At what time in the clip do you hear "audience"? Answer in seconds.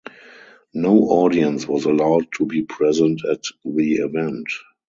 1.09-1.67